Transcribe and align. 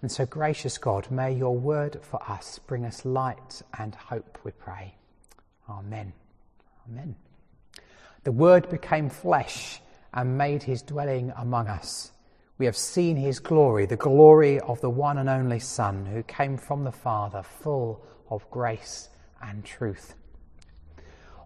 And 0.00 0.10
so, 0.10 0.24
gracious 0.26 0.78
God, 0.78 1.10
may 1.10 1.32
your 1.32 1.56
word 1.56 1.98
for 2.02 2.22
us 2.30 2.58
bring 2.60 2.84
us 2.84 3.04
light 3.04 3.62
and 3.78 3.94
hope, 3.94 4.38
we 4.44 4.52
pray. 4.52 4.94
Amen. 5.68 6.12
Amen. 6.88 7.16
The 8.24 8.32
word 8.32 8.68
became 8.68 9.08
flesh 9.10 9.80
and 10.14 10.38
made 10.38 10.62
his 10.62 10.82
dwelling 10.82 11.32
among 11.36 11.68
us. 11.68 12.12
We 12.58 12.66
have 12.66 12.76
seen 12.76 13.16
his 13.16 13.38
glory, 13.38 13.86
the 13.86 13.96
glory 13.96 14.58
of 14.60 14.80
the 14.80 14.90
one 14.90 15.18
and 15.18 15.28
only 15.28 15.60
Son 15.60 16.06
who 16.06 16.22
came 16.24 16.56
from 16.56 16.84
the 16.84 16.92
Father, 16.92 17.42
full 17.42 18.04
of 18.30 18.48
grace 18.50 19.08
and 19.42 19.64
truth. 19.64 20.14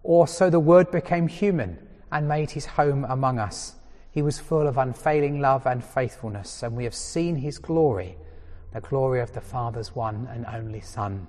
Also, 0.03 0.49
the 0.49 0.59
Word 0.59 0.91
became 0.91 1.27
human 1.27 1.77
and 2.11 2.27
made 2.27 2.51
his 2.51 2.65
home 2.65 3.05
among 3.07 3.39
us. 3.39 3.75
He 4.11 4.21
was 4.21 4.39
full 4.39 4.67
of 4.67 4.77
unfailing 4.77 5.39
love 5.39 5.65
and 5.65 5.83
faithfulness, 5.83 6.63
and 6.63 6.75
we 6.75 6.83
have 6.83 6.95
seen 6.95 7.35
his 7.35 7.57
glory, 7.57 8.17
the 8.73 8.81
glory 8.81 9.21
of 9.21 9.31
the 9.33 9.41
Father's 9.41 9.95
one 9.95 10.27
and 10.31 10.45
only 10.47 10.81
Son. 10.81 11.27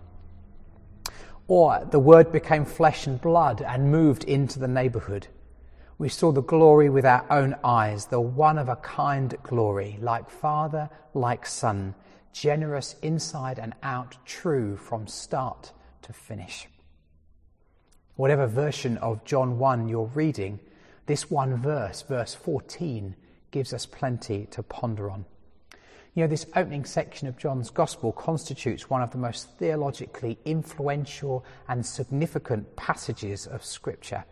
Or 1.46 1.86
the 1.90 1.98
Word 1.98 2.32
became 2.32 2.64
flesh 2.64 3.06
and 3.06 3.20
blood 3.20 3.60
and 3.60 3.92
moved 3.92 4.24
into 4.24 4.58
the 4.58 4.68
neighbourhood. 4.68 5.28
We 5.98 6.08
saw 6.08 6.32
the 6.32 6.42
glory 6.42 6.88
with 6.88 7.04
our 7.04 7.24
own 7.30 7.54
eyes, 7.62 8.06
the 8.06 8.20
one 8.20 8.58
of 8.58 8.70
a 8.70 8.76
kind 8.76 9.36
glory, 9.42 9.98
like 10.00 10.30
Father, 10.30 10.88
like 11.12 11.44
Son, 11.44 11.94
generous 12.32 12.96
inside 13.02 13.58
and 13.58 13.74
out, 13.82 14.16
true 14.24 14.76
from 14.76 15.06
start 15.06 15.72
to 16.02 16.14
finish. 16.14 16.66
Whatever 18.16 18.46
version 18.46 18.96
of 18.98 19.24
John 19.24 19.58
1 19.58 19.88
you're 19.88 20.10
reading, 20.14 20.60
this 21.06 21.30
one 21.30 21.56
verse, 21.56 22.02
verse 22.02 22.34
14, 22.34 23.14
gives 23.50 23.74
us 23.74 23.84
plenty 23.84 24.46
to 24.46 24.62
ponder 24.62 25.10
on. 25.10 25.26
You 26.14 26.22
know, 26.22 26.28
this 26.28 26.46
opening 26.54 26.84
section 26.84 27.26
of 27.26 27.36
John's 27.36 27.70
Gospel 27.70 28.12
constitutes 28.12 28.88
one 28.88 29.02
of 29.02 29.10
the 29.10 29.18
most 29.18 29.50
theologically 29.58 30.38
influential 30.44 31.44
and 31.68 31.84
significant 31.84 32.76
passages 32.76 33.48
of 33.48 33.64
Scripture. 33.64 34.24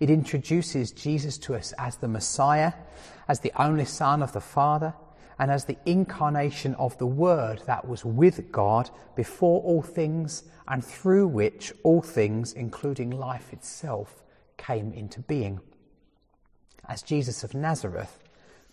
It 0.00 0.10
introduces 0.10 0.90
Jesus 0.90 1.38
to 1.38 1.54
us 1.54 1.72
as 1.78 1.96
the 1.96 2.08
Messiah, 2.08 2.72
as 3.28 3.38
the 3.38 3.52
only 3.56 3.84
Son 3.84 4.24
of 4.24 4.32
the 4.32 4.40
Father, 4.40 4.92
and 5.38 5.52
as 5.52 5.64
the 5.64 5.78
incarnation 5.86 6.74
of 6.76 6.98
the 6.98 7.06
Word 7.06 7.62
that 7.66 7.86
was 7.86 8.04
with 8.04 8.50
God 8.50 8.90
before 9.14 9.62
all 9.62 9.82
things 9.82 10.42
and 10.66 10.84
through 10.84 11.28
which 11.28 11.72
all 11.84 12.02
things, 12.02 12.52
including 12.54 13.10
life 13.10 13.52
itself, 13.52 14.24
came 14.56 14.92
into 14.92 15.20
being. 15.20 15.60
As 16.88 17.02
Jesus 17.02 17.44
of 17.44 17.54
Nazareth, 17.54 18.18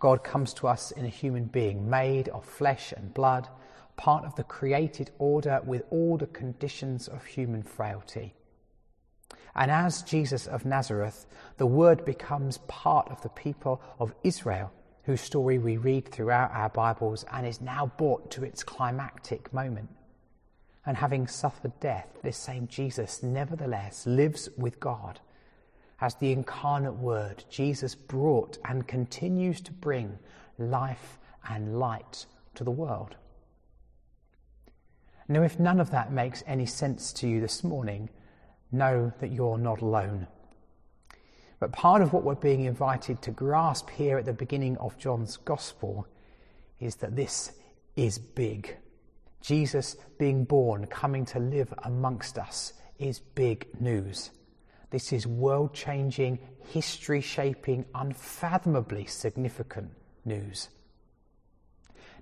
God 0.01 0.23
comes 0.23 0.53
to 0.55 0.67
us 0.67 0.89
in 0.89 1.05
a 1.05 1.09
human 1.09 1.45
being 1.45 1.87
made 1.87 2.27
of 2.29 2.43
flesh 2.43 2.91
and 2.91 3.13
blood, 3.13 3.47
part 3.97 4.25
of 4.25 4.35
the 4.35 4.43
created 4.43 5.11
order 5.19 5.61
with 5.63 5.83
all 5.91 6.17
the 6.17 6.25
conditions 6.25 7.07
of 7.07 7.23
human 7.23 7.61
frailty. 7.61 8.33
And 9.55 9.69
as 9.69 10.01
Jesus 10.01 10.47
of 10.47 10.65
Nazareth, 10.65 11.27
the 11.57 11.67
Word 11.67 12.03
becomes 12.03 12.57
part 12.67 13.09
of 13.11 13.21
the 13.21 13.29
people 13.29 13.79
of 13.99 14.15
Israel, 14.23 14.71
whose 15.03 15.21
story 15.21 15.59
we 15.59 15.77
read 15.77 16.07
throughout 16.07 16.51
our 16.51 16.69
Bibles 16.69 17.23
and 17.31 17.45
is 17.45 17.61
now 17.61 17.91
brought 17.97 18.31
to 18.31 18.43
its 18.43 18.63
climactic 18.63 19.53
moment. 19.53 19.89
And 20.83 20.97
having 20.97 21.27
suffered 21.27 21.79
death, 21.79 22.07
this 22.23 22.37
same 22.37 22.67
Jesus 22.67 23.21
nevertheless 23.21 24.07
lives 24.07 24.49
with 24.57 24.79
God 24.79 25.19
as 26.01 26.15
the 26.15 26.31
incarnate 26.31 26.95
Word, 26.95 27.43
Jesus 27.49 27.93
brought 27.93 28.57
and 28.65 28.87
continues 28.87 29.61
to 29.61 29.71
bring 29.71 30.17
life 30.57 31.19
and 31.47 31.79
light 31.79 32.25
to 32.55 32.63
the 32.63 32.71
world. 32.71 33.15
Now, 35.27 35.43
if 35.43 35.59
none 35.59 35.79
of 35.79 35.91
that 35.91 36.11
makes 36.11 36.43
any 36.47 36.65
sense 36.65 37.13
to 37.13 37.27
you 37.27 37.39
this 37.39 37.63
morning, 37.63 38.09
know 38.71 39.13
that 39.19 39.31
you're 39.31 39.59
not 39.59 39.81
alone. 39.81 40.27
But 41.59 41.71
part 41.71 42.01
of 42.01 42.11
what 42.11 42.23
we're 42.23 42.35
being 42.35 42.65
invited 42.65 43.21
to 43.21 43.31
grasp 43.31 43.89
here 43.91 44.17
at 44.17 44.25
the 44.25 44.33
beginning 44.33 44.77
of 44.77 44.97
John's 44.97 45.37
Gospel 45.37 46.07
is 46.79 46.95
that 46.97 47.15
this 47.15 47.51
is 47.95 48.17
big. 48.17 48.75
Jesus 49.41 49.95
being 50.17 50.43
born, 50.43 50.87
coming 50.87 51.25
to 51.25 51.39
live 51.39 51.71
amongst 51.83 52.39
us, 52.39 52.73
is 52.97 53.19
big 53.19 53.67
news. 53.79 54.31
This 54.91 55.13
is 55.13 55.25
world 55.25 55.73
changing, 55.73 56.39
history 56.67 57.21
shaping, 57.21 57.85
unfathomably 57.95 59.05
significant 59.05 59.89
news. 60.25 60.67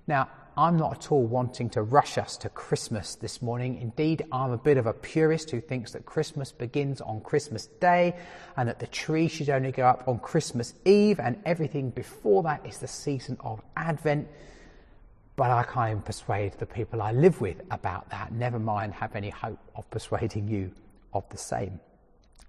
Now, 0.06 0.28
I'm 0.56 0.76
not 0.76 0.92
at 0.92 1.12
all 1.12 1.24
wanting 1.24 1.70
to 1.70 1.82
rush 1.82 2.16
us 2.16 2.36
to 2.38 2.48
Christmas 2.48 3.16
this 3.16 3.42
morning. 3.42 3.80
Indeed, 3.80 4.24
I'm 4.30 4.52
a 4.52 4.58
bit 4.58 4.76
of 4.76 4.86
a 4.86 4.92
purist 4.92 5.50
who 5.50 5.60
thinks 5.60 5.92
that 5.92 6.06
Christmas 6.06 6.52
begins 6.52 7.00
on 7.00 7.20
Christmas 7.22 7.66
Day 7.66 8.16
and 8.56 8.68
that 8.68 8.78
the 8.78 8.86
tree 8.86 9.26
should 9.26 9.50
only 9.50 9.72
go 9.72 9.84
up 9.84 10.06
on 10.06 10.20
Christmas 10.20 10.74
Eve 10.84 11.18
and 11.18 11.40
everything 11.44 11.90
before 11.90 12.42
that 12.44 12.64
is 12.64 12.78
the 12.78 12.88
season 12.88 13.36
of 13.40 13.60
Advent. 13.76 14.28
But 15.34 15.50
I 15.50 15.64
can't 15.64 15.90
even 15.90 16.02
persuade 16.02 16.52
the 16.54 16.66
people 16.66 17.02
I 17.02 17.12
live 17.12 17.40
with 17.40 17.62
about 17.70 18.10
that. 18.10 18.32
Never 18.32 18.58
mind 18.58 18.94
have 18.94 19.16
any 19.16 19.30
hope 19.30 19.58
of 19.74 19.90
persuading 19.90 20.46
you 20.46 20.72
of 21.12 21.28
the 21.30 21.38
same. 21.38 21.80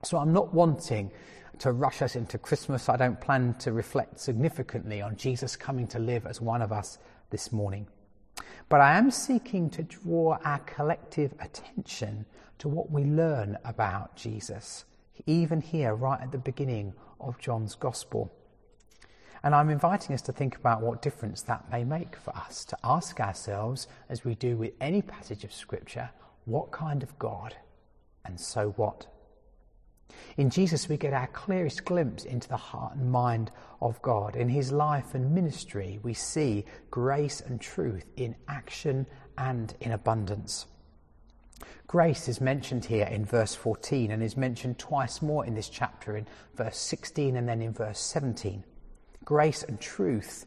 So 0.04 0.18
I'm 0.18 0.34
not 0.34 0.54
wanting 0.54 1.12
to 1.60 1.72
rush 1.72 2.02
us 2.02 2.16
into 2.16 2.38
Christmas. 2.38 2.90
I 2.90 2.98
don't 2.98 3.22
plan 3.22 3.54
to 3.60 3.72
reflect 3.72 4.20
significantly 4.20 5.02
on 5.02 5.16
Jesus 5.16 5.56
coming 5.56 5.88
to 5.88 6.00
live 6.00 6.26
as 6.26 6.42
one 6.42 6.62
of 6.62 6.72
us 6.72 6.98
this 7.30 7.52
morning. 7.52 7.88
But 8.68 8.82
I 8.82 8.98
am 8.98 9.12
seeking 9.12 9.70
to 9.72 9.84
draw 9.84 10.40
our 10.44 10.60
collective 10.60 11.34
attention 11.40 12.26
to 12.58 12.68
what 12.68 12.90
we 12.90 13.04
learn 13.04 13.58
about 13.64 14.16
Jesus, 14.16 14.86
even 15.28 15.62
here, 15.62 15.94
right 15.94 16.22
at 16.22 16.32
the 16.32 16.38
beginning 16.38 16.94
of 17.20 17.38
John's 17.38 17.76
Gospel. 17.76 18.32
And 19.44 19.54
I'm 19.54 19.70
inviting 19.70 20.14
us 20.14 20.22
to 20.24 20.32
think 20.32 20.56
about 20.56 20.82
what 20.82 21.02
difference 21.02 21.42
that 21.44 21.72
may 21.72 21.84
make 21.84 22.16
for 22.16 22.36
us, 22.36 22.64
to 22.66 22.78
ask 22.84 23.20
ourselves, 23.20 23.88
as 24.10 24.24
we 24.24 24.36
do 24.36 24.58
with 24.58 24.74
any 24.80 25.02
passage 25.02 25.44
of 25.44 25.54
Scripture, 25.54 26.10
what 26.46 26.72
kind 26.72 27.04
of 27.04 27.18
God 27.20 27.56
and 28.26 28.40
so 28.40 28.70
what? 28.78 29.08
In 30.38 30.50
Jesus, 30.50 30.90
we 30.90 30.98
get 30.98 31.14
our 31.14 31.28
clearest 31.28 31.86
glimpse 31.86 32.26
into 32.26 32.48
the 32.48 32.58
heart 32.58 32.96
and 32.96 33.12
mind 33.12 33.52
of 33.82 34.02
God. 34.02 34.36
In 34.36 34.50
his 34.50 34.72
life 34.72 35.14
and 35.14 35.34
ministry, 35.34 36.00
we 36.04 36.14
see 36.14 36.66
grace 36.90 37.42
and 37.42 37.60
truth 37.60 38.06
in 38.16 38.36
action 38.48 39.06
and 39.38 39.74
in 39.82 39.92
abundance. 39.92 40.66
Grace 41.88 42.30
is 42.30 42.40
mentioned 42.40 42.86
here 42.86 43.06
in 43.08 43.26
verse 43.26 43.54
14 43.54 44.12
and 44.12 44.24
is 44.24 44.38
mentioned 44.38 44.80
twice 44.80 45.22
more 45.22 45.46
in 45.46 45.54
this 45.54 45.68
chapter 45.68 46.16
in 46.16 46.26
verse 46.56 46.78
16 46.78 47.36
and 47.36 47.50
then 47.50 47.62
in 47.62 47.74
verse 47.74 48.00
17. 48.00 48.64
Grace 49.26 49.64
and 49.64 49.80
truth 49.80 50.46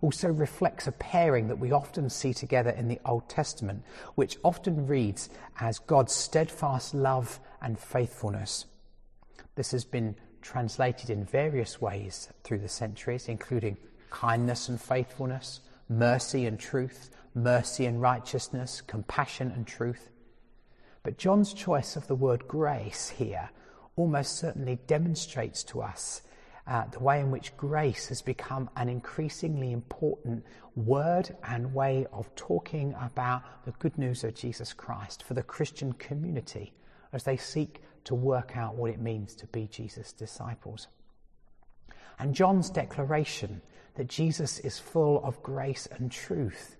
also 0.00 0.28
reflects 0.28 0.86
a 0.86 0.92
pairing 0.92 1.48
that 1.48 1.58
we 1.58 1.72
often 1.72 2.08
see 2.08 2.32
together 2.32 2.70
in 2.70 2.88
the 2.88 3.00
Old 3.04 3.28
Testament, 3.28 3.82
which 4.14 4.38
often 4.42 4.86
reads 4.86 5.28
as 5.60 5.78
God's 5.78 6.14
steadfast 6.14 6.94
love 6.94 7.40
and 7.60 7.78
faithfulness. 7.78 8.64
This 9.58 9.72
has 9.72 9.84
been 9.84 10.14
translated 10.40 11.10
in 11.10 11.24
various 11.24 11.80
ways 11.80 12.28
through 12.44 12.60
the 12.60 12.68
centuries, 12.68 13.26
including 13.26 13.76
kindness 14.08 14.68
and 14.68 14.80
faithfulness, 14.80 15.62
mercy 15.88 16.46
and 16.46 16.60
truth, 16.60 17.10
mercy 17.34 17.84
and 17.86 18.00
righteousness, 18.00 18.80
compassion 18.80 19.50
and 19.50 19.66
truth. 19.66 20.10
But 21.02 21.18
John's 21.18 21.52
choice 21.52 21.96
of 21.96 22.06
the 22.06 22.14
word 22.14 22.46
grace 22.46 23.08
here 23.08 23.50
almost 23.96 24.38
certainly 24.38 24.78
demonstrates 24.86 25.64
to 25.64 25.82
us 25.82 26.22
uh, 26.68 26.84
the 26.92 27.00
way 27.00 27.18
in 27.18 27.32
which 27.32 27.56
grace 27.56 28.06
has 28.06 28.22
become 28.22 28.70
an 28.76 28.88
increasingly 28.88 29.72
important 29.72 30.44
word 30.76 31.34
and 31.42 31.74
way 31.74 32.06
of 32.12 32.32
talking 32.36 32.94
about 33.02 33.42
the 33.64 33.72
good 33.80 33.98
news 33.98 34.22
of 34.22 34.36
Jesus 34.36 34.72
Christ 34.72 35.24
for 35.24 35.34
the 35.34 35.42
Christian 35.42 35.94
community 35.94 36.74
as 37.12 37.24
they 37.24 37.36
seek 37.36 37.82
to 38.04 38.14
work 38.14 38.56
out 38.56 38.74
what 38.74 38.90
it 38.90 39.00
means 39.00 39.34
to 39.36 39.46
be 39.46 39.66
Jesus' 39.66 40.12
disciples. 40.12 40.88
And 42.18 42.34
John's 42.34 42.70
declaration 42.70 43.62
that 43.94 44.08
Jesus 44.08 44.58
is 44.60 44.78
full 44.78 45.22
of 45.24 45.42
grace 45.42 45.86
and 45.90 46.10
truth 46.10 46.76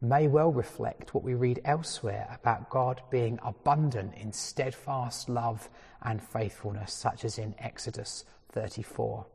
may 0.00 0.28
well 0.28 0.50
reflect 0.50 1.14
what 1.14 1.22
we 1.24 1.34
read 1.34 1.60
elsewhere 1.64 2.38
about 2.40 2.70
God 2.70 3.02
being 3.10 3.38
abundant 3.44 4.14
in 4.14 4.32
steadfast 4.32 5.28
love 5.28 5.68
and 6.02 6.22
faithfulness, 6.22 6.92
such 6.92 7.24
as 7.24 7.38
in 7.38 7.54
Exodus 7.58 8.24
34. 8.50 9.26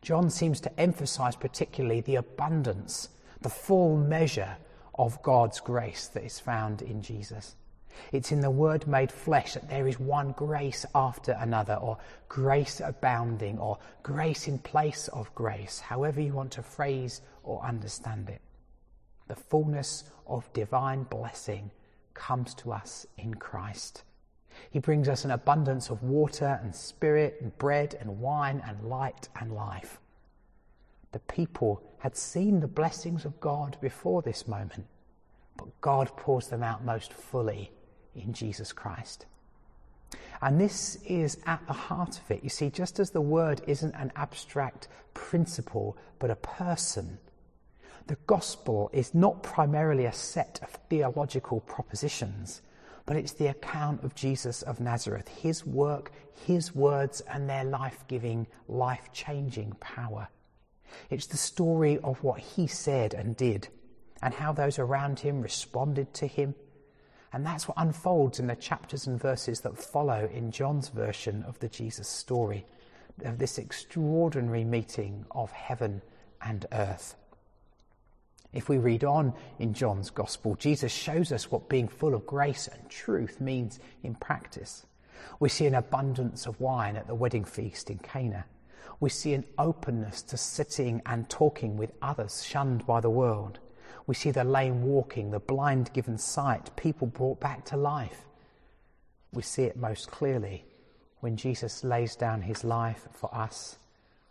John 0.00 0.30
seems 0.30 0.60
to 0.60 0.80
emphasize 0.80 1.34
particularly 1.34 2.00
the 2.00 2.16
abundance, 2.16 3.08
the 3.40 3.48
full 3.48 3.96
measure 3.96 4.56
of 4.94 5.22
God's 5.22 5.60
grace 5.60 6.06
that 6.08 6.24
is 6.24 6.38
found 6.38 6.82
in 6.82 7.02
Jesus. 7.02 7.56
It's 8.12 8.32
in 8.32 8.40
the 8.40 8.50
Word 8.50 8.86
made 8.86 9.12
flesh 9.12 9.54
that 9.54 9.68
there 9.68 9.88
is 9.88 9.98
one 9.98 10.32
grace 10.32 10.86
after 10.94 11.32
another, 11.32 11.74
or 11.74 11.98
grace 12.28 12.80
abounding, 12.80 13.58
or 13.58 13.78
grace 14.02 14.48
in 14.48 14.58
place 14.58 15.08
of 15.08 15.34
grace, 15.34 15.80
however 15.80 16.20
you 16.20 16.32
want 16.32 16.52
to 16.52 16.62
phrase 16.62 17.20
or 17.42 17.62
understand 17.64 18.28
it. 18.28 18.40
The 19.28 19.36
fullness 19.36 20.04
of 20.26 20.52
divine 20.52 21.04
blessing 21.04 21.70
comes 22.14 22.54
to 22.54 22.72
us 22.72 23.06
in 23.16 23.34
Christ. 23.34 24.02
He 24.70 24.78
brings 24.78 25.08
us 25.08 25.24
an 25.24 25.30
abundance 25.30 25.90
of 25.90 26.02
water 26.02 26.58
and 26.62 26.74
spirit 26.74 27.38
and 27.40 27.56
bread 27.58 27.96
and 28.00 28.20
wine 28.20 28.62
and 28.66 28.88
light 28.88 29.28
and 29.40 29.52
life. 29.52 30.00
The 31.12 31.20
people 31.20 31.82
had 31.98 32.16
seen 32.16 32.60
the 32.60 32.68
blessings 32.68 33.24
of 33.24 33.40
God 33.40 33.76
before 33.80 34.22
this 34.22 34.46
moment, 34.48 34.86
but 35.56 35.80
God 35.80 36.08
pours 36.16 36.48
them 36.48 36.62
out 36.62 36.84
most 36.84 37.12
fully 37.12 37.70
in 38.18 38.32
Jesus 38.32 38.72
Christ. 38.72 39.26
And 40.40 40.60
this 40.60 40.96
is 41.04 41.38
at 41.46 41.66
the 41.66 41.72
heart 41.72 42.18
of 42.18 42.30
it. 42.30 42.44
You 42.44 42.48
see, 42.48 42.70
just 42.70 43.00
as 43.00 43.10
the 43.10 43.20
word 43.20 43.60
isn't 43.66 43.94
an 43.94 44.12
abstract 44.14 44.88
principle, 45.12 45.96
but 46.18 46.30
a 46.30 46.36
person, 46.36 47.18
the 48.06 48.16
gospel 48.26 48.88
is 48.92 49.14
not 49.14 49.42
primarily 49.42 50.04
a 50.04 50.12
set 50.12 50.60
of 50.62 50.70
theological 50.88 51.60
propositions, 51.60 52.62
but 53.04 53.16
it's 53.16 53.32
the 53.32 53.48
account 53.48 54.04
of 54.04 54.14
Jesus 54.14 54.62
of 54.62 54.80
Nazareth, 54.80 55.28
his 55.28 55.66
work, 55.66 56.12
his 56.46 56.74
words, 56.74 57.20
and 57.22 57.48
their 57.48 57.64
life 57.64 58.04
giving, 58.06 58.46
life 58.68 59.10
changing 59.12 59.72
power. 59.80 60.28
It's 61.10 61.26
the 61.26 61.36
story 61.36 61.98
of 61.98 62.22
what 62.22 62.40
he 62.40 62.66
said 62.66 63.12
and 63.12 63.36
did, 63.36 63.68
and 64.22 64.34
how 64.34 64.52
those 64.52 64.78
around 64.78 65.20
him 65.20 65.42
responded 65.42 66.14
to 66.14 66.26
him. 66.26 66.54
And 67.32 67.44
that's 67.44 67.68
what 67.68 67.76
unfolds 67.76 68.40
in 68.40 68.46
the 68.46 68.56
chapters 68.56 69.06
and 69.06 69.20
verses 69.20 69.60
that 69.60 69.76
follow 69.76 70.28
in 70.32 70.50
John's 70.50 70.88
version 70.88 71.42
of 71.44 71.58
the 71.58 71.68
Jesus 71.68 72.08
story, 72.08 72.64
of 73.24 73.38
this 73.38 73.58
extraordinary 73.58 74.64
meeting 74.64 75.26
of 75.30 75.50
heaven 75.52 76.00
and 76.40 76.64
earth. 76.72 77.16
If 78.52 78.68
we 78.70 78.78
read 78.78 79.04
on 79.04 79.34
in 79.58 79.74
John's 79.74 80.08
Gospel, 80.08 80.54
Jesus 80.54 80.90
shows 80.90 81.32
us 81.32 81.50
what 81.50 81.68
being 81.68 81.86
full 81.86 82.14
of 82.14 82.26
grace 82.26 82.66
and 82.66 82.88
truth 82.88 83.40
means 83.40 83.78
in 84.02 84.14
practice. 84.14 84.86
We 85.38 85.50
see 85.50 85.66
an 85.66 85.74
abundance 85.74 86.46
of 86.46 86.60
wine 86.60 86.96
at 86.96 87.06
the 87.06 87.14
wedding 87.14 87.44
feast 87.44 87.90
in 87.90 87.98
Cana. 87.98 88.46
We 89.00 89.10
see 89.10 89.34
an 89.34 89.44
openness 89.58 90.22
to 90.22 90.36
sitting 90.36 91.02
and 91.04 91.28
talking 91.28 91.76
with 91.76 91.92
others 92.00 92.42
shunned 92.42 92.86
by 92.86 93.00
the 93.00 93.10
world. 93.10 93.58
We 94.06 94.14
see 94.14 94.30
the 94.30 94.44
lame 94.44 94.82
walking, 94.82 95.30
the 95.30 95.38
blind 95.38 95.92
given 95.92 96.18
sight, 96.18 96.74
people 96.76 97.06
brought 97.06 97.40
back 97.40 97.64
to 97.66 97.76
life. 97.76 98.26
We 99.32 99.42
see 99.42 99.64
it 99.64 99.76
most 99.76 100.10
clearly 100.10 100.64
when 101.20 101.36
Jesus 101.36 101.84
lays 101.84 102.16
down 102.16 102.42
his 102.42 102.64
life 102.64 103.08
for 103.12 103.34
us 103.34 103.76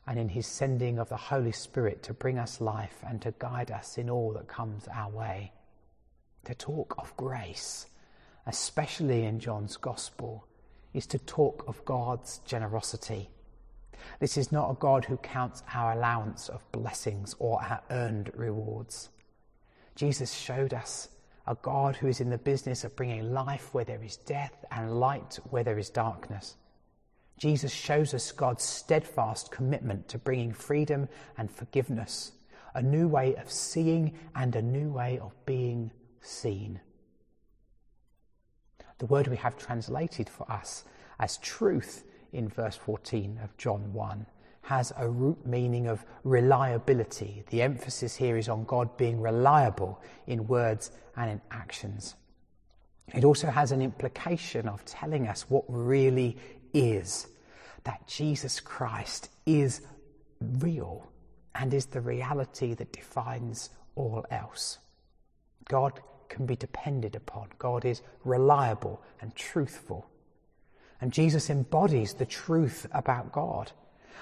and 0.07 0.18
in 0.18 0.30
his 0.30 0.48
sending 0.48 1.00
of 1.00 1.09
the 1.09 1.18
Holy 1.18 1.51
Spirit 1.51 2.01
to 2.04 2.13
bring 2.13 2.39
us 2.39 2.62
life 2.62 2.98
and 3.06 3.21
to 3.21 3.33
guide 3.39 3.71
us 3.71 3.98
in 3.98 4.09
all 4.09 4.31
that 4.33 4.48
comes 4.48 4.88
our 4.88 5.09
way. 5.09 5.51
To 6.45 6.56
talk 6.56 6.95
of 6.98 7.15
grace, 7.18 7.88
especially 8.45 9.25
in 9.25 9.39
John's 9.39 9.75
Gospel, 9.75 10.48
is 10.94 11.06
to 11.07 11.19
talk 11.19 11.65
of 11.68 11.83
God's 11.83 12.39
generosity. 12.39 13.30
This 14.19 14.38
is 14.38 14.51
not 14.51 14.71
a 14.71 14.75
God 14.75 15.06
who 15.06 15.18
counts 15.18 15.62
our 15.74 15.92
allowance 15.92 16.48
of 16.48 16.71
blessings 16.71 17.36
or 17.39 17.62
our 17.62 17.81
earned 17.92 18.31
rewards. 18.33 19.09
Jesus 19.97 20.31
showed 20.31 20.75
us 20.75 21.09
a 21.47 21.55
God 21.55 21.95
who 21.95 22.07
is 22.07 22.21
in 22.21 22.29
the 22.29 22.38
business 22.38 22.83
of 22.83 22.95
bringing 22.95 23.33
life 23.33 23.73
where 23.73 23.83
there 23.83 24.03
is 24.03 24.15
death 24.15 24.63
and 24.69 24.99
light 24.99 25.39
where 25.49 25.63
there 25.63 25.79
is 25.79 25.89
darkness. 25.89 26.55
Jesus 27.39 27.71
shows 27.73 28.13
us 28.13 28.31
God's 28.31 28.63
steadfast 28.63 29.49
commitment 29.49 30.07
to 30.09 30.19
bringing 30.19 30.53
freedom 30.53 31.09
and 31.35 31.49
forgiveness, 31.49 32.31
a 32.75 32.81
new 32.81 33.07
way 33.07 33.35
of 33.38 33.51
seeing 33.51 34.13
and 34.35 34.55
a 34.55 34.61
new 34.61 34.91
way 34.91 35.17
of 35.17 35.33
being 35.47 35.89
seen. 36.21 36.79
The 38.99 39.07
word 39.07 39.27
we 39.27 39.38
have 39.38 39.57
translated 39.57 40.29
for 40.29 40.51
us 40.51 40.83
as 41.19 41.38
truth 41.38 42.03
in 42.31 42.49
verse 42.49 42.75
14 42.75 43.39
of 43.44 43.57
John 43.57 43.94
1 43.94 44.27
has 44.67 44.91
a 44.97 45.07
root 45.07 45.37
meaning 45.45 45.87
of 45.87 46.03
reliability. 46.25 47.41
The 47.51 47.61
emphasis 47.61 48.17
here 48.17 48.35
is 48.35 48.49
on 48.49 48.65
God 48.65 48.97
being 48.97 49.21
reliable 49.21 50.01
in 50.27 50.45
words 50.45 50.91
and 51.15 51.31
in 51.31 51.41
actions. 51.51 52.15
It 53.13 53.23
also 53.23 53.47
has 53.47 53.71
an 53.71 53.81
implication 53.81 54.67
of 54.67 54.83
telling 54.83 55.25
us 55.25 55.49
what 55.49 55.63
really 55.69 56.35
is 56.73 57.27
that 57.85 58.05
Jesus 58.07 58.59
Christ 58.59 59.29
is 59.45 59.83
real 60.41 61.09
and 61.55 61.73
is 61.73 61.85
the 61.85 62.01
reality 62.01 62.73
that 62.73 62.91
defines 62.91 63.69
all 63.95 64.25
else. 64.31 64.79
God 65.69 66.01
can 66.27 66.45
be 66.45 66.57
depended 66.57 67.15
upon, 67.15 67.47
God 67.57 67.85
is 67.85 68.01
reliable 68.25 69.01
and 69.21 69.33
truthful. 69.33 70.09
And 70.99 71.13
Jesus 71.13 71.49
embodies 71.49 72.15
the 72.15 72.25
truth 72.25 72.85
about 72.91 73.31
God. 73.31 73.71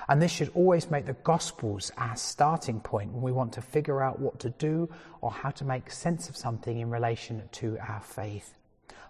And 0.07 0.21
this 0.21 0.31
should 0.31 0.51
always 0.53 0.91
make 0.91 1.05
the 1.05 1.13
Gospels 1.13 1.91
our 1.97 2.15
starting 2.15 2.79
point 2.79 3.11
when 3.11 3.21
we 3.21 3.31
want 3.31 3.53
to 3.53 3.61
figure 3.61 4.01
out 4.01 4.19
what 4.19 4.39
to 4.39 4.49
do 4.51 4.89
or 5.21 5.31
how 5.31 5.51
to 5.51 5.65
make 5.65 5.91
sense 5.91 6.29
of 6.29 6.37
something 6.37 6.79
in 6.79 6.89
relation 6.89 7.43
to 7.53 7.77
our 7.79 8.01
faith 8.01 8.55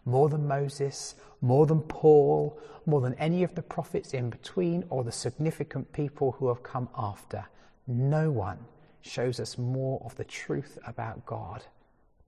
more 0.06 0.30
than 0.30 0.48
Moses, 0.48 1.16
more 1.42 1.66
than 1.66 1.82
Paul, 1.82 2.60
more 2.86 3.02
than 3.02 3.16
any 3.16 3.44
of 3.44 3.56
the 3.56 3.62
prophets 3.62 4.14
in 4.14 4.30
between 4.30 4.86
or 4.90 5.04
the 5.04 5.12
significant 5.12 5.92
people 5.92 6.34
who 6.34 6.48
have 6.48 6.64
come 6.64 6.88
after. 6.96 7.46
No 7.88 8.32
one 8.32 8.60
shows 9.02 9.40
us 9.40 9.58
more 9.58 10.02
of 10.06 10.16
the 10.16 10.24
truth 10.24 10.78
about 10.86 11.26
God 11.26 11.64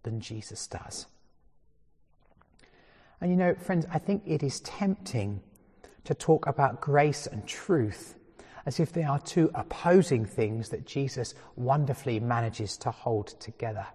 than 0.03 0.19
Jesus 0.19 0.67
does. 0.67 1.05
And 3.21 3.31
you 3.31 3.37
know, 3.37 3.55
friends, 3.55 3.85
I 3.91 3.99
think 3.99 4.23
it 4.25 4.43
is 4.43 4.59
tempting 4.61 5.41
to 6.03 6.13
talk 6.13 6.47
about 6.47 6.81
grace 6.81 7.27
and 7.27 7.45
truth 7.47 8.15
as 8.67 8.81
if 8.81 8.91
they 8.91 9.03
are 9.03 9.17
two 9.19 9.49
opposing 9.55 10.25
things 10.25 10.67
that 10.67 10.85
Jesus 10.85 11.33
wonderfully 11.55 12.19
manages 12.19 12.75
to 12.75 12.91
hold 12.91 13.27
together. 13.39 13.87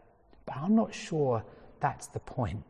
But 0.47 0.57
I'm 0.57 0.75
not 0.75 0.95
sure 0.95 1.45
that's 1.81 2.07
the 2.07 2.21
point. 2.21 2.65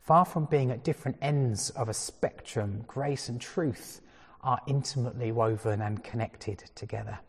Far 0.00 0.24
from 0.24 0.46
being 0.46 0.72
at 0.72 0.82
different 0.82 1.18
ends 1.22 1.70
of 1.70 1.88
a 1.88 1.94
spectrum, 1.94 2.82
grace 2.88 3.28
and 3.28 3.40
truth 3.40 4.00
are 4.42 4.58
intimately 4.66 5.30
woven 5.30 5.80
and 5.80 6.02
connected 6.02 6.64
together. 6.74 7.20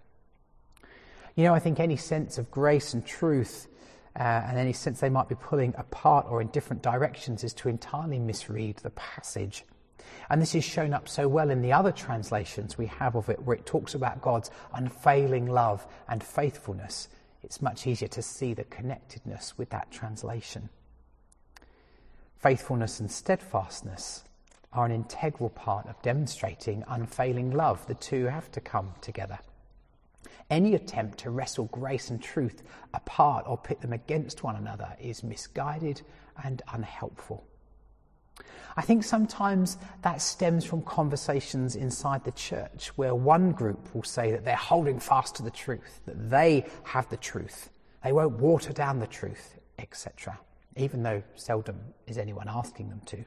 You 1.35 1.43
know, 1.43 1.53
I 1.53 1.59
think 1.59 1.79
any 1.79 1.95
sense 1.95 2.39
of 2.39 2.49
grace 2.49 2.95
and 2.95 3.05
truth 3.05 3.67
uh, 4.15 4.23
and 4.23 4.57
any 4.57 4.73
sense 4.73 4.99
they 4.99 5.09
might 5.09 5.29
be 5.29 5.35
pulling 5.35 5.75
apart 5.77 6.25
or 6.27 6.41
in 6.41 6.47
different 6.47 6.81
directions 6.81 7.43
is 7.43 7.53
to 7.53 7.69
entirely 7.69 8.17
misread 8.17 8.77
the 8.77 8.89
passage. 8.89 9.63
And 10.29 10.41
this 10.41 10.55
is 10.55 10.63
shown 10.63 10.93
up 10.93 11.09
so 11.09 11.27
well 11.27 11.49
in 11.49 11.61
the 11.61 11.73
other 11.73 11.91
translations 11.91 12.77
we 12.77 12.87
have 12.87 13.15
of 13.15 13.29
it, 13.29 13.41
where 13.43 13.57
it 13.57 13.65
talks 13.65 13.93
about 13.93 14.21
God's 14.21 14.51
unfailing 14.73 15.47
love 15.47 15.85
and 16.07 16.23
faithfulness. 16.23 17.07
It's 17.43 17.61
much 17.61 17.87
easier 17.87 18.07
to 18.09 18.21
see 18.21 18.53
the 18.53 18.63
connectedness 18.65 19.57
with 19.57 19.69
that 19.71 19.91
translation. 19.91 20.69
Faithfulness 22.37 22.99
and 22.99 23.11
steadfastness 23.11 24.23
are 24.73 24.85
an 24.85 24.91
integral 24.91 25.49
part 25.49 25.87
of 25.87 26.01
demonstrating 26.01 26.83
unfailing 26.87 27.51
love. 27.51 27.85
The 27.87 27.95
two 27.95 28.25
have 28.25 28.51
to 28.51 28.61
come 28.61 28.93
together. 29.01 29.39
Any 30.49 30.75
attempt 30.75 31.19
to 31.19 31.29
wrestle 31.29 31.65
grace 31.65 32.09
and 32.09 32.21
truth 32.21 32.63
apart 32.93 33.45
or 33.47 33.57
pit 33.57 33.81
them 33.81 33.93
against 33.93 34.43
one 34.43 34.55
another 34.55 34.95
is 34.99 35.23
misguided 35.23 36.01
and 36.43 36.61
unhelpful. 36.73 37.45
I 38.77 38.81
think 38.81 39.03
sometimes 39.03 39.77
that 40.01 40.21
stems 40.21 40.65
from 40.65 40.81
conversations 40.83 41.75
inside 41.75 42.23
the 42.23 42.31
church 42.31 42.87
where 42.95 43.15
one 43.15 43.51
group 43.51 43.93
will 43.93 44.03
say 44.03 44.31
that 44.31 44.45
they're 44.45 44.55
holding 44.55 44.99
fast 44.99 45.35
to 45.35 45.43
the 45.43 45.51
truth, 45.51 46.01
that 46.05 46.29
they 46.29 46.65
have 46.83 47.09
the 47.09 47.17
truth, 47.17 47.69
they 48.03 48.11
won't 48.11 48.39
water 48.39 48.73
down 48.73 48.99
the 48.99 49.07
truth, 49.07 49.57
etc 49.79 50.37
even 50.75 51.03
though 51.03 51.23
seldom 51.35 51.77
is 52.07 52.17
anyone 52.17 52.47
asking 52.49 52.89
them 52.89 53.01
to. 53.05 53.23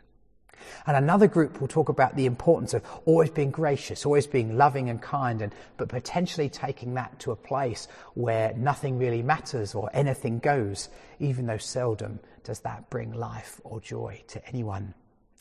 And 0.87 0.97
another 0.97 1.27
group 1.27 1.61
will 1.61 1.69
talk 1.69 1.89
about 1.89 2.17
the 2.17 2.27
importance 2.27 2.75
of 2.75 2.83
always 3.05 3.29
being 3.31 3.51
gracious, 3.51 4.07
always 4.07 4.27
being 4.27 4.57
loving 4.57 4.89
and 4.89 5.03
kind, 5.03 5.43
and, 5.43 5.53
but 5.77 5.89
potentially 5.89 6.49
taking 6.49 6.95
that 6.95 7.19
to 7.21 7.33
a 7.33 7.37
place 7.37 7.89
where 8.15 8.55
nothing 8.55 8.99
really 8.99 9.21
matters 9.21 9.75
or 9.75 9.91
anything 9.93 10.39
goes, 10.39 10.89
even 11.19 11.47
though 11.47 11.59
seldom 11.59 12.21
does 12.45 12.61
that 12.61 12.89
bring 12.89 13.13
life 13.13 13.61
or 13.65 13.81
joy 13.81 14.23
to 14.29 14.47
anyone. 14.49 14.95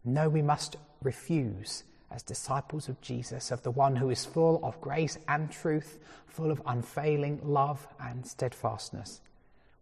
No, 0.06 0.30
we 0.30 0.42
must 0.42 0.76
refuse 1.02 1.84
as 2.12 2.22
disciples 2.22 2.90
of 2.90 3.02
Jesus, 3.02 3.52
of 3.52 3.64
the 3.64 3.72
one 3.72 3.96
who 3.96 4.10
is 4.10 4.26
full 4.26 4.64
of 4.64 4.80
grace 4.82 5.18
and 5.28 5.52
truth, 5.52 6.00
full 6.28 6.52
of 6.52 6.62
unfailing 6.66 7.40
love 7.44 7.88
and 8.00 8.26
steadfastness. 8.26 9.22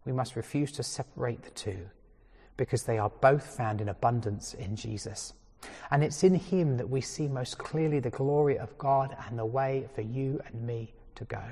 We 0.04 0.12
must 0.12 0.36
refuse 0.36 0.72
to 0.72 0.82
separate 0.82 1.42
the 1.42 1.50
two 1.50 1.88
because 2.56 2.84
they 2.84 2.98
are 2.98 3.10
both 3.20 3.56
found 3.56 3.80
in 3.80 3.88
abundance 3.88 4.54
in 4.54 4.76
Jesus. 4.76 5.34
And 5.90 6.02
it's 6.02 6.24
in 6.24 6.34
Him 6.34 6.76
that 6.76 6.88
we 6.88 7.00
see 7.00 7.28
most 7.28 7.58
clearly 7.58 8.00
the 8.00 8.10
glory 8.10 8.58
of 8.58 8.76
God 8.78 9.16
and 9.26 9.38
the 9.38 9.46
way 9.46 9.88
for 9.94 10.02
you 10.02 10.40
and 10.46 10.66
me 10.66 10.94
to 11.16 11.24
go. 11.24 11.42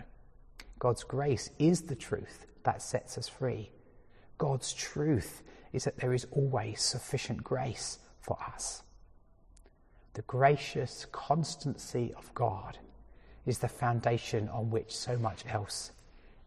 God's 0.79 1.05
grace 1.05 1.51
is 1.59 1.83
the 1.83 1.95
truth 1.95 2.47
that 2.65 2.83
sets 2.83 3.19
us 3.19 3.29
free. 3.29 3.71
God's 4.39 4.73
truth 4.73 5.43
is 5.73 5.85
that 5.85 5.99
there 5.99 6.15
is 6.15 6.27
always 6.33 6.81
sufficient 6.81 7.45
grace 7.45 7.99
for 8.21 8.39
us. 8.55 8.83
The 10.15 10.23
gracious 10.23 11.07
constancy 11.13 12.13
of 12.17 12.33
God 12.35 12.79
is 13.47 13.59
the 13.59 13.69
foundation 13.69 14.49
on 14.49 14.71
which 14.71 14.95
so 14.95 15.17
much 15.17 15.45
else 15.49 15.93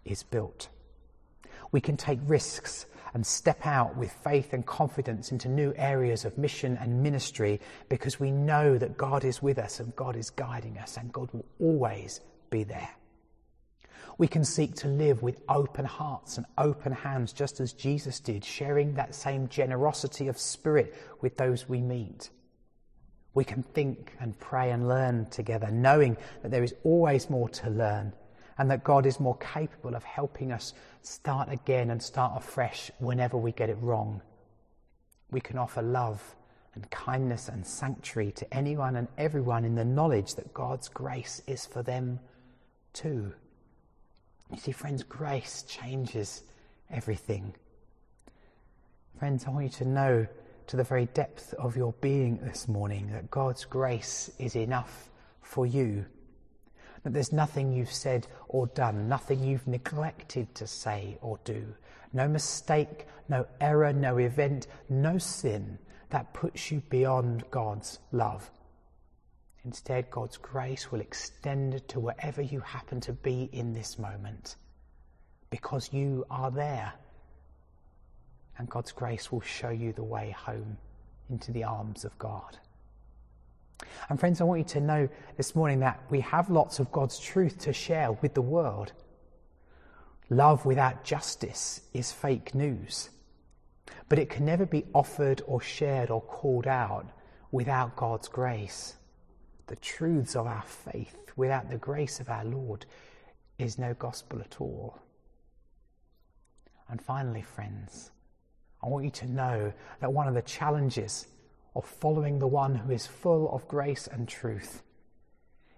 is 0.06 0.24
built. 0.24 0.70
We 1.72 1.82
can 1.82 1.98
take 1.98 2.20
risks 2.26 2.86
and 3.14 3.26
step 3.26 3.66
out 3.66 3.96
with 3.96 4.12
faith 4.12 4.54
and 4.54 4.66
confidence 4.66 5.32
into 5.32 5.48
new 5.48 5.74
areas 5.78 6.26
of 6.26 6.38
mission 6.38 6.78
and 6.78 7.02
ministry 7.04 7.60
because 7.90 8.20
we 8.20 8.32
know 8.32 8.78
that 8.78 8.98
God 8.98 9.24
is 9.24 9.42
with 9.42 9.60
us 9.60 9.80
and 9.80 9.96
God 9.96 10.16
is 10.16 10.30
guiding 10.30 10.78
us 10.78 10.98
and 10.98 11.12
God 11.14 11.30
will 11.32 11.46
always 11.60 12.22
be 12.50 12.64
there. 12.64 12.90
We 14.18 14.28
can 14.28 14.44
seek 14.44 14.76
to 14.76 14.88
live 14.88 15.24
with 15.24 15.42
open 15.50 15.86
hearts 15.86 16.38
and 16.38 16.46
open 16.58 16.92
hands, 16.92 17.34
just 17.34 17.60
as 17.60 17.74
Jesus 17.74 18.20
did, 18.20 18.46
sharing 18.46 18.94
that 18.94 19.16
same 19.16 19.48
generosity 19.48 20.28
of 20.28 20.38
spirit 20.38 20.94
with 21.22 21.38
those 21.38 21.68
we 21.68 21.82
meet. 21.82 22.30
We 23.34 23.44
can 23.44 23.64
think 23.64 24.14
and 24.20 24.40
pray 24.40 24.72
and 24.72 24.88
learn 24.88 25.26
together, 25.32 25.72
knowing 25.72 26.18
that 26.42 26.52
there 26.52 26.64
is 26.64 26.76
always 26.84 27.30
more 27.30 27.50
to 27.50 27.70
learn 27.70 28.14
and 28.60 28.70
that 28.70 28.84
God 28.84 29.08
is 29.08 29.20
more 29.20 29.38
capable 29.38 29.96
of 29.96 30.04
helping 30.04 30.52
us 30.52 30.74
start 31.02 31.50
again 31.52 31.90
and 31.90 32.02
start 32.02 32.34
afresh 32.36 32.92
whenever 33.00 33.38
we 33.38 33.52
get 33.52 33.70
it 33.70 33.78
wrong. 33.82 34.22
We 35.32 35.42
can 35.42 35.58
offer 35.58 35.82
love 35.82 36.36
and 36.76 36.90
kindness 36.92 37.50
and 37.50 37.66
sanctuary 37.66 38.32
to 38.34 38.54
anyone 38.54 38.96
and 38.96 39.08
everyone 39.18 39.66
in 39.66 39.74
the 39.74 39.86
knowledge 39.86 40.36
that 40.36 40.54
God's 40.54 40.88
grace 40.88 41.42
is 41.48 41.66
for 41.66 41.82
them 41.82 42.20
too. 42.94 43.34
You 44.52 44.58
see, 44.58 44.72
friends, 44.72 45.04
grace 45.04 45.64
changes 45.64 46.44
everything. 46.92 47.54
Friends, 49.18 49.46
I 49.46 49.52
want 49.52 49.66
you 49.66 49.72
to 49.72 49.86
know 49.86 50.28
to 50.68 50.78
the 50.78 50.84
very 50.84 51.08
depth 51.08 51.54
of 51.56 51.76
your 51.76 51.94
being 52.02 52.38
this 52.38 52.68
morning 52.68 53.12
that 53.12 53.32
God's 53.32 53.66
grace 53.66 54.32
is 54.40 54.56
enough 54.56 55.10
for 55.42 55.66
you. 55.66 56.06
That 57.04 57.14
there's 57.14 57.34
nothing 57.34 57.74
you've 57.74 57.92
said 57.92 58.28
or 58.48 58.68
done, 58.68 59.10
nothing 59.10 59.44
you've 59.44 59.68
neglected 59.68 60.54
to 60.56 60.68
say 60.68 61.18
or 61.22 61.40
do, 61.44 61.76
no 62.14 62.28
mistake, 62.28 63.08
no 63.28 63.46
error, 63.60 63.92
no 63.92 64.18
event, 64.18 64.68
no 64.90 65.18
sin 65.18 65.78
that 66.10 66.34
puts 66.34 66.72
you 66.72 66.82
beyond 66.90 67.44
God's 67.50 68.00
love. 68.12 68.50
Instead, 69.66 70.12
God's 70.12 70.38
grace 70.38 70.92
will 70.92 71.00
extend 71.00 71.88
to 71.88 72.00
wherever 72.00 72.42
you 72.42 72.60
happen 72.60 73.00
to 73.02 73.14
be 73.14 73.50
in 73.54 73.74
this 73.74 73.98
moment 73.98 74.58
because 75.50 75.94
you 75.94 76.26
are 76.30 76.52
there 76.52 76.94
and 78.58 78.70
God's 78.70 78.92
grace 78.92 79.32
will 79.32 79.42
show 79.42 79.70
you 79.70 79.94
the 79.94 80.04
way 80.04 80.32
home 80.32 80.78
into 81.30 81.52
the 81.52 81.64
arms 81.64 82.06
of 82.06 82.18
God. 82.18 82.58
And, 84.10 84.20
friends, 84.20 84.42
I 84.42 84.44
want 84.44 84.60
you 84.60 84.66
to 84.66 84.82
know 84.82 85.10
this 85.38 85.56
morning 85.56 85.80
that 85.80 86.02
we 86.10 86.20
have 86.22 86.50
lots 86.50 86.80
of 86.80 86.92
God's 86.92 87.20
truth 87.20 87.60
to 87.60 87.74
share 87.74 88.12
with 88.12 88.34
the 88.34 88.42
world. 88.42 88.94
Love 90.30 90.66
without 90.66 91.04
justice 91.04 91.82
is 91.94 92.12
fake 92.12 92.54
news, 92.56 93.10
but 94.10 94.20
it 94.20 94.30
can 94.30 94.46
never 94.46 94.66
be 94.66 94.86
offered 94.94 95.42
or 95.48 95.62
shared 95.62 96.10
or 96.10 96.22
called 96.22 96.68
out 96.68 97.08
without 97.52 97.96
God's 97.96 98.28
grace. 98.28 98.96
The 99.68 99.76
truths 99.78 100.36
of 100.36 100.48
our 100.48 100.64
faith 100.64 101.32
without 101.36 101.70
the 101.70 101.78
grace 101.78 102.20
of 102.20 102.30
our 102.30 102.44
Lord 102.46 102.86
is 103.58 103.80
no 103.80 103.94
gospel 103.94 104.40
at 104.42 104.60
all. 104.60 105.00
And 106.90 107.02
finally, 107.02 107.42
friends, 107.42 108.12
I 108.84 108.88
want 108.88 109.06
you 109.06 109.12
to 109.12 109.32
know 109.32 109.74
that 110.02 110.12
one 110.12 110.28
of 110.28 110.34
the 110.34 110.42
challenges 110.42 111.28
of 111.76 111.86
following 111.86 112.40
the 112.40 112.48
one 112.48 112.76
who 112.76 112.92
is 112.92 113.08
full 113.08 113.50
of 113.54 113.68
grace 113.68 114.08
and 114.08 114.28
truth 114.28 114.84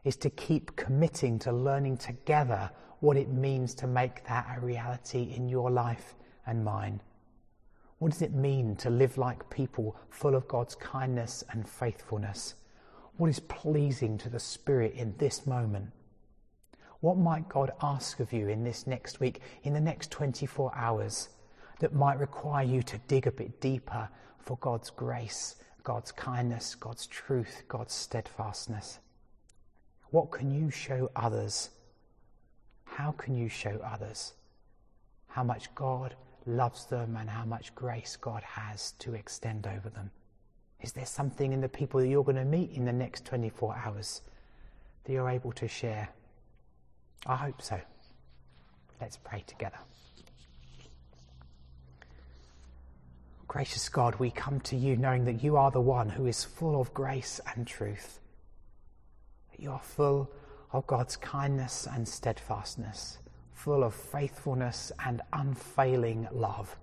is 0.04 0.16
to 0.18 0.30
keep 0.30 0.76
committing 0.76 1.40
to 1.40 1.52
learning 1.52 1.98
together 1.98 2.70
what 3.00 3.18
it 3.18 3.30
means 3.30 3.74
to 3.76 3.88
make 3.88 4.26
that 4.26 4.58
a 4.58 4.66
reality 4.66 5.34
in 5.36 5.48
your 5.48 5.70
life 5.70 6.16
and 6.48 6.64
mine. 6.64 7.00
What 8.00 8.12
does 8.12 8.22
it 8.22 8.34
mean 8.34 8.76
to 8.78 8.90
live 8.90 9.18
like 9.18 9.50
people 9.50 9.96
full 10.10 10.36
of 10.36 10.48
God's 10.48 10.76
kindness 10.76 11.44
and 11.52 11.68
faithfulness? 11.68 12.56
What 13.18 13.30
is 13.30 13.40
pleasing 13.40 14.18
to 14.20 14.30
the 14.30 14.40
Spirit 14.40 14.94
in 14.96 15.16
this 15.18 15.48
moment? 15.48 15.92
What 17.00 17.18
might 17.18 17.50
God 17.50 17.72
ask 17.82 18.20
of 18.20 18.34
you 18.34 18.48
in 18.48 18.64
this 18.64 18.88
next 18.88 19.20
week, 19.20 19.42
in 19.64 19.74
the 19.74 19.80
next 19.80 20.12
24 20.12 20.74
hours? 20.76 21.30
that 21.80 21.94
might 21.94 22.20
require 22.20 22.64
you 22.64 22.82
to 22.84 22.98
dig 23.08 23.28
a 23.28 23.32
bit 23.32 23.60
deeper 23.60 24.10
for 24.40 24.58
God's 24.58 24.90
grace, 24.90 25.56
God's 25.84 26.12
kindness, 26.12 26.76
God's 26.76 27.08
truth, 27.08 27.64
God's 27.68 27.94
steadfastness. 27.94 29.00
What 30.12 30.32
can 30.32 30.52
you 30.52 30.70
show 30.70 31.10
others? 31.16 31.70
How 32.86 33.12
can 33.12 33.36
you 33.36 33.50
show 33.50 33.80
others 33.86 34.34
how 35.28 35.44
much 35.44 35.74
God 35.76 36.16
loves 36.46 36.86
them 36.86 37.18
and 37.20 37.30
how 37.30 37.44
much 37.44 37.76
grace 37.76 38.16
God 38.16 38.42
has 38.44 38.94
to 39.00 39.14
extend 39.14 39.68
over 39.68 39.90
them? 39.90 40.12
Is 40.82 40.92
there 40.92 41.06
something 41.06 41.54
in 41.54 41.62
the 41.62 41.70
people 41.70 42.00
that 42.00 42.08
you're 42.08 42.24
going 42.24 42.36
to 42.36 42.46
meet 42.46 42.72
in 42.72 42.86
the 42.86 42.94
next 42.94 43.26
24 43.26 43.76
hours 43.86 44.22
that 45.04 45.14
you're 45.14 45.30
able 45.30 45.52
to 45.54 45.68
share? 45.68 46.10
I 47.26 47.36
hope 47.36 47.62
so. 47.62 47.80
Let's 49.02 49.18
pray 49.18 49.44
together. 49.48 49.78
Gracious 53.48 53.88
God, 53.90 54.16
we 54.16 54.32
come 54.32 54.60
to 54.62 54.76
you 54.76 54.98
knowing 54.98 55.26
that 55.26 55.44
you 55.44 55.56
are 55.56 55.72
the 55.72 55.82
one 55.82 56.10
who 56.10 56.28
is 56.28 56.44
full 56.44 56.80
of 56.80 56.94
grace 56.94 57.40
and 57.56 57.66
truth. 57.66 58.20
That 59.52 59.62
you 59.62 59.72
are 59.72 59.80
full 59.80 60.30
of 60.72 60.86
God's 60.88 61.16
kindness 61.16 61.88
and 61.90 62.08
steadfastness, 62.08 63.20
full 63.54 63.84
of 63.84 63.94
faithfulness 63.94 64.92
and 65.06 65.22
unfailing 65.32 66.28
love. 66.32 66.76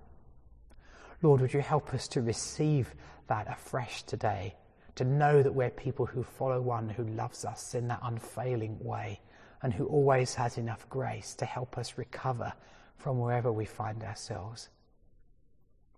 Lord, 1.23 1.39
would 1.39 1.53
you 1.53 1.61
help 1.61 1.93
us 1.93 2.09
to 2.09 2.21
receive 2.21 2.93
that 3.27 3.49
afresh 3.49 4.03
today, 4.03 4.55
to 4.95 5.05
know 5.05 5.41
that 5.41 5.55
we're 5.55 5.69
people 5.69 6.05
who 6.05 6.21
follow 6.21 6.59
one 6.59 6.89
who 6.89 7.05
loves 7.05 7.45
us 7.45 7.75
in 7.75 7.87
that 7.87 8.01
unfailing 8.03 8.77
way 8.81 9.21
and 9.61 9.73
who 9.73 9.85
always 9.85 10.35
has 10.35 10.57
enough 10.57 10.87
grace 10.89 11.33
to 11.35 11.45
help 11.45 11.77
us 11.77 11.97
recover 11.97 12.51
from 12.97 13.19
wherever 13.19 13.53
we 13.53 13.63
find 13.63 14.03
ourselves. 14.03 14.67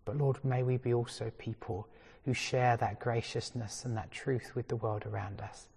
But 0.05 0.15
Lord, 0.15 0.37
may 0.45 0.61
we 0.61 0.77
be 0.77 0.93
also 0.93 1.31
people 1.39 1.87
who 2.23 2.35
share 2.35 2.77
that 2.77 2.99
graciousness 2.99 3.83
and 3.83 3.97
that 3.97 4.11
truth 4.11 4.51
with 4.53 4.67
the 4.67 4.75
world 4.75 5.07
around 5.07 5.41
us. 5.41 5.69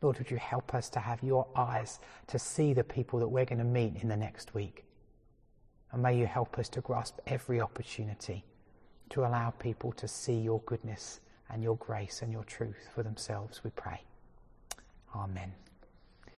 Lord, 0.00 0.16
would 0.16 0.30
you 0.30 0.38
help 0.38 0.74
us 0.74 0.88
to 0.90 1.00
have 1.00 1.22
your 1.22 1.46
eyes 1.54 2.00
to 2.28 2.38
see 2.38 2.72
the 2.72 2.82
people 2.82 3.18
that 3.18 3.28
we're 3.28 3.44
going 3.44 3.58
to 3.58 3.64
meet 3.64 4.02
in 4.02 4.08
the 4.08 4.16
next 4.16 4.54
week? 4.54 4.86
And 5.92 6.02
may 6.02 6.18
you 6.18 6.26
help 6.26 6.58
us 6.58 6.70
to 6.70 6.80
grasp 6.80 7.18
every 7.26 7.60
opportunity 7.60 8.42
to 9.10 9.20
allow 9.26 9.50
people 9.50 9.92
to 9.92 10.08
see 10.08 10.34
your 10.34 10.60
goodness 10.66 11.20
and 11.50 11.62
your 11.62 11.76
grace 11.76 12.22
and 12.22 12.32
your 12.32 12.44
truth 12.44 12.88
for 12.94 13.02
themselves, 13.02 13.62
we 13.62 13.70
pray. 13.70 14.02
Amen. 15.14 15.52